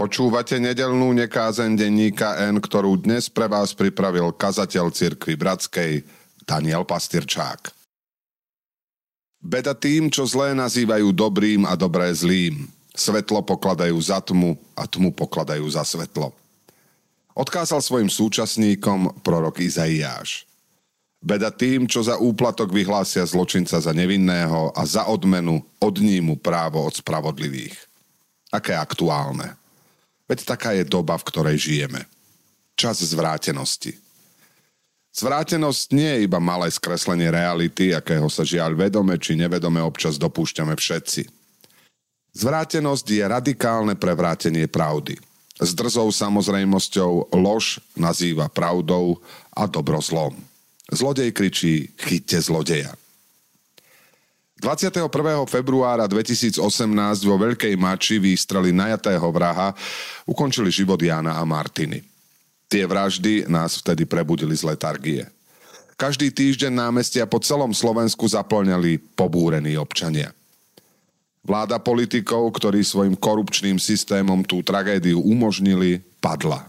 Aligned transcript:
Počúvate 0.00 0.56
nedelnú 0.56 1.12
nekázen 1.12 1.76
denníka 1.76 2.32
N, 2.48 2.56
ktorú 2.56 3.04
dnes 3.04 3.28
pre 3.28 3.44
vás 3.44 3.76
pripravil 3.76 4.32
kazateľ 4.32 4.88
cirkvi 4.88 5.36
Bratskej 5.36 6.00
Daniel 6.48 6.88
Pastyrčák. 6.88 7.68
Beda 9.44 9.76
tým, 9.76 10.08
čo 10.08 10.24
zlé 10.24 10.56
nazývajú 10.56 11.12
dobrým 11.12 11.68
a 11.68 11.76
dobré 11.76 12.08
zlým. 12.16 12.64
Svetlo 12.96 13.44
pokladajú 13.44 14.00
za 14.00 14.24
tmu 14.24 14.56
a 14.72 14.88
tmu 14.88 15.12
pokladajú 15.12 15.68
za 15.68 15.84
svetlo. 15.84 16.32
Odkázal 17.36 17.84
svojim 17.84 18.08
súčasníkom 18.08 19.20
prorok 19.20 19.60
Izaiáš. 19.60 20.48
Beda 21.20 21.52
tým, 21.52 21.84
čo 21.84 22.00
za 22.00 22.16
úplatok 22.16 22.72
vyhlásia 22.72 23.28
zločinca 23.28 23.76
za 23.76 23.92
nevinného 23.92 24.72
a 24.72 24.80
za 24.88 25.12
odmenu 25.12 25.60
odnímu 25.76 26.40
právo 26.40 26.88
od 26.88 26.96
spravodlivých. 26.96 27.76
Aké 28.48 28.72
aktuálne. 28.72 29.59
Veď 30.30 30.46
taká 30.46 30.78
je 30.78 30.86
doba, 30.86 31.18
v 31.18 31.26
ktorej 31.26 31.56
žijeme. 31.58 32.06
Čas 32.78 33.02
zvrátenosti. 33.02 33.98
Zvrátenosť 35.10 35.90
nie 35.90 36.06
je 36.06 36.24
iba 36.30 36.38
malé 36.38 36.70
skreslenie 36.70 37.34
reality, 37.34 37.90
akého 37.90 38.30
sa 38.30 38.46
žiaľ 38.46 38.78
vedome 38.78 39.18
či 39.18 39.34
nevedome 39.34 39.82
občas 39.82 40.22
dopúšťame 40.22 40.78
všetci. 40.78 41.26
Zvrátenosť 42.30 43.06
je 43.10 43.24
radikálne 43.26 43.98
prevrátenie 43.98 44.70
pravdy. 44.70 45.18
S 45.58 45.74
drzou 45.74 46.14
samozrejmosťou 46.14 47.34
lož 47.34 47.82
nazýva 47.98 48.46
pravdou 48.46 49.18
a 49.50 49.66
dobro 49.66 49.98
zlom. 49.98 50.38
Zlodej 50.94 51.34
kričí 51.34 51.90
chyťte 51.98 52.38
zlodeja. 52.38 52.94
21. 54.60 55.08
februára 55.48 56.04
2018 56.04 56.60
vo 57.24 57.36
Veľkej 57.40 57.80
Mači 57.80 58.20
výstrely 58.20 58.76
najatého 58.76 59.24
vraha 59.32 59.72
ukončili 60.28 60.68
život 60.68 61.00
Jana 61.00 61.40
a 61.40 61.44
Martiny. 61.48 62.04
Tie 62.68 62.84
vraždy 62.84 63.48
nás 63.48 63.80
vtedy 63.80 64.04
prebudili 64.04 64.52
z 64.52 64.68
letargie. 64.68 65.24
Každý 65.96 66.28
týždeň 66.28 66.76
námestia 66.76 67.24
po 67.24 67.40
celom 67.40 67.72
Slovensku 67.72 68.28
zaplňali 68.28 69.00
pobúrení 69.16 69.80
občania. 69.80 70.28
Vláda 71.40 71.80
politikov, 71.80 72.52
ktorí 72.52 72.84
svojim 72.84 73.16
korupčným 73.16 73.80
systémom 73.80 74.44
tú 74.44 74.60
tragédiu 74.60 75.24
umožnili, 75.24 76.04
padla. 76.20 76.68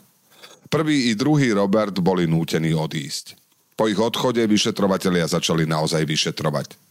Prvý 0.72 1.12
i 1.12 1.20
druhý 1.20 1.52
Robert 1.52 2.00
boli 2.00 2.24
nútení 2.24 2.72
odísť. 2.72 3.36
Po 3.76 3.92
ich 3.92 4.00
odchode 4.00 4.40
vyšetrovatelia 4.48 5.28
začali 5.28 5.68
naozaj 5.68 6.08
vyšetrovať. 6.08 6.91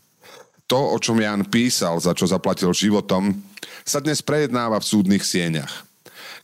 To, 0.71 0.95
o 0.95 0.97
čom 1.03 1.19
Jan 1.19 1.43
písal, 1.51 1.99
za 1.99 2.15
čo 2.15 2.31
zaplatil 2.31 2.71
životom, 2.71 3.35
sa 3.83 3.99
dnes 3.99 4.23
prejednáva 4.23 4.79
v 4.79 4.87
súdnych 4.87 5.27
sieňach. 5.27 5.83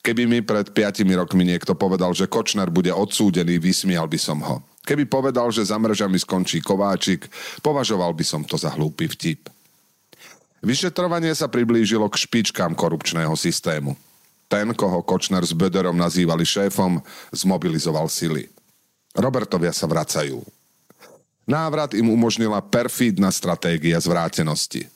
Keby 0.02 0.26
mi 0.26 0.38
pred 0.42 0.66
5 0.74 1.06
rokmi 1.14 1.46
niekto 1.46 1.78
povedal, 1.78 2.10
že 2.10 2.26
Kočner 2.26 2.66
bude 2.66 2.90
odsúdený, 2.90 3.62
vysmial 3.62 4.10
by 4.10 4.18
som 4.18 4.42
ho. 4.42 4.66
Keby 4.82 5.06
povedal, 5.06 5.50
že 5.54 5.66
za 5.66 5.78
mržami 5.78 6.18
skončí 6.18 6.58
Kováčik, 6.58 7.30
považoval 7.62 8.14
by 8.18 8.24
som 8.26 8.42
to 8.42 8.58
za 8.58 8.74
hlúpy 8.74 9.06
vtip. 9.06 9.46
Vyšetrovanie 10.62 11.30
sa 11.34 11.46
priblížilo 11.46 12.10
k 12.10 12.18
špičkám 12.26 12.74
korupčného 12.74 13.34
systému. 13.38 13.94
Ten, 14.50 14.74
koho 14.74 15.06
Kočner 15.06 15.42
s 15.42 15.54
Böderom 15.54 15.98
nazývali 15.98 16.42
šéfom, 16.42 16.98
zmobilizoval 17.30 18.10
sily. 18.10 18.46
Robertovia 19.14 19.70
sa 19.70 19.86
vracajú. 19.86 20.42
Návrat 21.46 21.94
im 21.94 22.10
umožnila 22.10 22.58
perfídna 22.58 23.30
stratégia 23.30 24.02
zvrátenosti. 24.02 24.90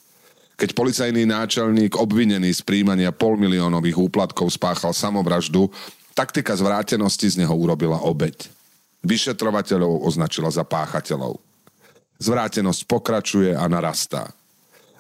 Keď 0.59 0.75
policajný 0.75 1.23
náčelník 1.25 1.95
obvinený 1.95 2.51
z 2.51 2.67
príjmania 2.67 3.15
polmiliónových 3.15 4.11
úplatkov 4.11 4.51
spáchal 4.51 4.91
samovraždu, 4.91 5.71
taktika 6.13 6.53
zvrátenosti 6.59 7.31
z 7.31 7.47
neho 7.47 7.55
urobila 7.55 8.03
obeď. 8.03 8.51
Vyšetrovateľov 9.07 10.05
označila 10.05 10.51
za 10.51 10.67
páchateľov. 10.67 11.39
Zvrátenosť 12.21 12.85
pokračuje 12.85 13.55
a 13.57 13.65
narastá. 13.71 14.35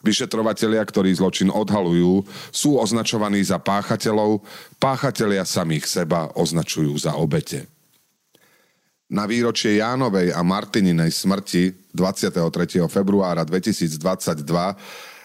Vyšetrovatelia, 0.00 0.80
ktorí 0.80 1.12
zločin 1.12 1.52
odhalujú, 1.52 2.24
sú 2.48 2.80
označovaní 2.80 3.44
za 3.44 3.60
páchateľov, 3.60 4.40
páchatelia 4.80 5.44
samých 5.44 5.84
seba 5.84 6.32
označujú 6.32 6.96
za 6.96 7.18
obete. 7.20 7.68
Na 9.10 9.26
výročie 9.26 9.82
Jánovej 9.82 10.30
a 10.30 10.38
Martininej 10.46 11.10
smrti 11.10 11.90
23. 11.90 12.78
februára 12.86 13.42
2022 13.42 13.98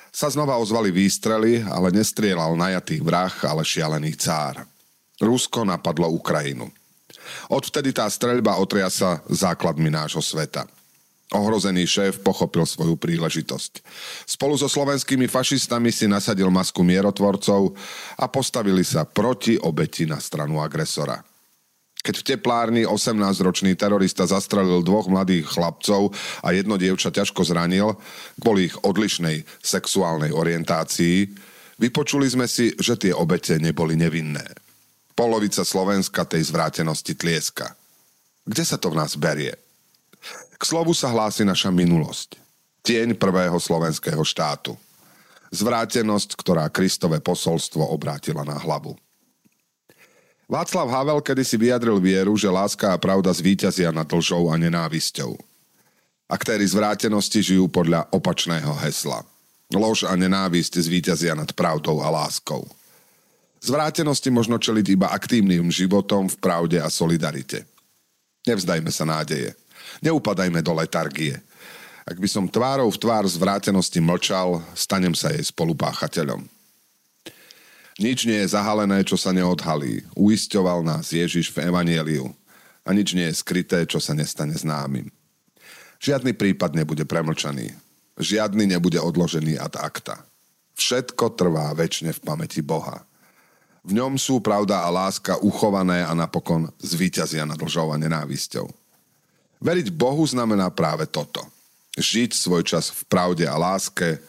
sa 0.09 0.27
znova 0.33 0.57
ozvali 0.57 0.89
výstrely, 0.89 1.61
ale 1.61 1.93
nestrieľal 1.93 2.57
najatých 2.57 3.05
vrah, 3.05 3.35
ale 3.45 3.61
šialený 3.61 4.17
cár. 4.17 4.65
Rusko 5.21 5.69
napadlo 5.69 6.09
Ukrajinu. 6.09 6.65
Odvtedy 7.53 7.93
tá 7.93 8.09
streľba 8.09 8.57
otriasa 8.57 9.21
základmi 9.29 9.93
nášho 9.93 10.25
sveta. 10.25 10.65
Ohrozený 11.29 11.85
šéf 11.85 12.25
pochopil 12.25 12.65
svoju 12.65 12.97
príležitosť. 12.97 13.85
Spolu 14.25 14.57
so 14.57 14.65
slovenskými 14.65 15.29
fašistami 15.29 15.93
si 15.93 16.09
nasadil 16.09 16.49
masku 16.49 16.81
mierotvorcov 16.81 17.77
a 18.17 18.25
postavili 18.25 18.81
sa 18.81 19.05
proti 19.05 19.61
obeti 19.61 20.09
na 20.09 20.17
stranu 20.17 20.57
agresora. 20.57 21.34
Keď 22.05 22.21
v 22.21 22.27
teplárni 22.37 22.83
18-ročný 22.85 23.73
terorista 23.73 24.29
zastrelil 24.29 24.85
dvoch 24.85 25.09
mladých 25.09 25.49
chlapcov 25.49 26.13
a 26.45 26.53
jedno 26.53 26.77
dievča 26.77 27.09
ťažko 27.09 27.41
zranil 27.41 27.97
kvôli 28.37 28.69
ich 28.69 28.77
odlišnej 28.77 29.41
sexuálnej 29.57 30.29
orientácii, 30.29 31.25
vypočuli 31.81 32.29
sme 32.29 32.45
si, 32.45 32.77
že 32.77 32.93
tie 32.93 33.09
obete 33.09 33.57
neboli 33.57 33.97
nevinné. 33.97 34.45
Polovica 35.17 35.65
Slovenska 35.65 36.29
tej 36.29 36.45
zvrátenosti 36.45 37.17
tlieska. 37.17 37.73
Kde 38.45 38.61
sa 38.61 38.77
to 38.77 38.93
v 38.93 39.01
nás 39.01 39.17
berie? 39.17 39.57
K 40.55 40.61
slovu 40.61 40.93
sa 40.93 41.09
hlási 41.09 41.41
naša 41.41 41.73
minulosť. 41.73 42.37
Tieň 42.85 43.17
prvého 43.17 43.57
slovenského 43.57 44.21
štátu. 44.21 44.77
Zvrátenosť, 45.49 46.37
ktorá 46.37 46.69
Kristové 46.69 47.17
posolstvo 47.17 47.81
obrátila 47.81 48.45
na 48.45 48.61
hlavu. 48.61 48.93
Václav 50.45 50.85
Havel 50.93 51.19
kedysi 51.25 51.57
vyjadril 51.57 51.97
vieru, 51.97 52.37
že 52.37 52.45
láska 52.45 52.93
a 52.93 53.01
pravda 53.01 53.33
zvíťazia 53.33 53.89
nad 53.89 54.05
lžou 54.05 54.53
a 54.53 54.55
nenávisťou. 54.61 55.33
Aktéry 56.29 56.65
zvrátenosti 56.65 57.41
žijú 57.41 57.65
podľa 57.65 58.05
opačného 58.13 58.73
hesla. 58.85 59.25
Lož 59.73 60.05
a 60.05 60.13
nenávisť 60.13 60.77
zvíťazia 60.77 61.33
nad 61.33 61.49
pravdou 61.57 61.97
a 62.05 62.13
láskou. 62.13 62.61
Zvrátenosti 63.57 64.29
možno 64.29 64.61
čeliť 64.61 64.85
iba 64.93 65.09
aktívnym 65.09 65.73
životom 65.73 66.29
v 66.29 66.37
pravde 66.37 66.77
a 66.77 66.85
solidarite. 66.93 67.65
Nevzdajme 68.45 68.93
sa 68.93 69.09
nádeje. 69.09 69.57
Neupadajme 70.05 70.61
do 70.61 70.77
letargie. 70.77 71.41
Ak 72.05 72.21
by 72.21 72.29
som 72.29 72.45
tvárou 72.45 72.93
v 72.93 73.01
tvár 73.01 73.25
zvrátenosti 73.25 73.97
mlčal, 73.97 74.61
stanem 74.77 75.17
sa 75.17 75.33
jej 75.33 75.41
spolupáchateľom. 75.41 76.45
Nič 77.95 78.27
nie 78.27 78.43
je 78.43 78.51
zahalené, 78.51 79.07
čo 79.07 79.15
sa 79.15 79.31
neodhalí. 79.31 80.03
Uisťoval 80.19 80.83
nás 80.83 81.15
Ježiš 81.15 81.55
v 81.55 81.71
Evanieliu. 81.71 82.27
A 82.83 82.91
nič 82.91 83.15
nie 83.15 83.25
je 83.31 83.39
skryté, 83.39 83.87
čo 83.87 84.03
sa 84.03 84.11
nestane 84.11 84.51
známym. 84.51 85.07
Žiadny 86.03 86.35
prípad 86.35 86.75
nebude 86.75 87.07
premlčaný. 87.07 87.71
Žiadny 88.19 88.67
nebude 88.67 88.99
odložený 88.99 89.55
ad 89.57 89.79
acta. 89.79 90.27
Všetko 90.75 91.39
trvá 91.39 91.71
väčšine 91.71 92.11
v 92.11 92.19
pamäti 92.19 92.59
Boha. 92.59 93.07
V 93.85 93.95
ňom 93.95 94.19
sú 94.19 94.43
pravda 94.43 94.83
a 94.83 94.91
láska 94.91 95.39
uchované 95.39 96.03
a 96.03 96.11
napokon 96.11 96.67
zvíťazia 96.83 97.47
nad 97.47 97.57
lžou 97.57 97.95
a 97.95 97.97
nenávisťou. 98.01 98.67
Veriť 99.63 99.87
Bohu 99.95 100.25
znamená 100.27 100.67
práve 100.67 101.07
toto. 101.07 101.47
Žiť 101.95 102.35
svoj 102.35 102.67
čas 102.67 102.91
v 102.91 103.07
pravde 103.07 103.47
a 103.47 103.55
láske 103.55 104.19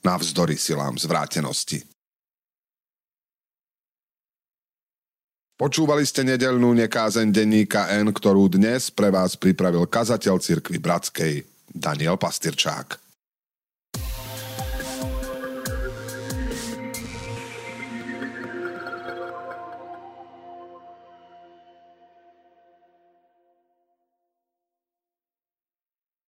navzdory 0.00 0.56
silám 0.56 0.96
zvrátenosti. 0.96 1.91
Počúvali 5.58 6.06
ste 6.06 6.22
nedelnú 6.24 6.72
nekázeň 6.78 7.28
denníka 7.28 7.90
N, 7.92 8.14
ktorú 8.14 8.48
dnes 8.48 8.88
pre 8.88 9.12
vás 9.12 9.34
pripravil 9.34 9.84
kazateľ 9.90 10.40
cirkvi 10.40 10.78
Bratskej 10.78 11.44
Daniel 11.68 12.16
Pastyrčák. 12.16 13.01